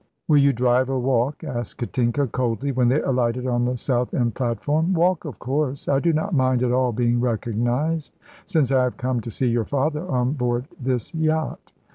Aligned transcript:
"Will 0.27 0.37
yon 0.39 0.55
drive 0.55 0.89
or 0.89 0.97
walk?" 0.97 1.43
asked 1.43 1.77
Katinka, 1.77 2.25
coldly, 2.25 2.71
when 2.71 2.89
they 2.89 3.03
alighted 3.03 3.45
on 3.45 3.65
the 3.65 3.77
Southend 3.77 4.33
platform. 4.33 4.95
"Walk, 4.95 5.25
of 5.25 5.37
course. 5.37 5.87
I 5.87 5.99
do 5.99 6.11
not 6.11 6.33
mind 6.33 6.63
at 6.63 6.71
all 6.71 6.91
being 6.91 7.21
recognised, 7.21 8.17
since 8.45 8.71
I 8.71 8.83
have 8.83 8.97
come 8.97 9.21
to 9.21 9.29
see 9.29 9.45
your 9.49 9.63
father 9.65 10.03
on 10.09 10.33
board 10.33 10.67
this 10.79 11.13
yacht." 11.13 11.71